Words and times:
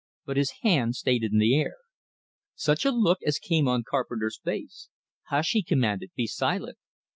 But 0.25 0.35
his 0.35 0.51
hand 0.63 0.95
stayed 0.95 1.23
in 1.23 1.37
the 1.37 1.55
air. 1.55 1.75
Such 2.55 2.85
a 2.85 2.89
look 2.91 3.19
as 3.23 3.37
came 3.37 3.67
on 3.67 3.83
Carpenter's 3.87 4.39
face! 4.43 4.89
"Hush!" 5.27 5.51
he 5.51 5.61
commanded. 5.61 6.09
"Be 6.15 6.25
silent!" 6.25 6.79